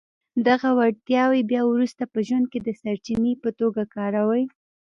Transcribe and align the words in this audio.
دغه 0.47 0.69
وړتياوې 0.77 1.41
بيا 1.51 1.61
وروسته 1.67 2.03
په 2.13 2.19
ژوند 2.27 2.45
کې 2.51 2.59
د 2.61 2.69
سرچینې 2.81 3.33
په 3.43 3.49
توګه 3.59 3.83
کاروئ. 3.95 4.43